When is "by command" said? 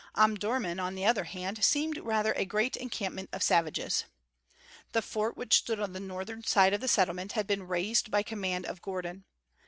8.09-8.65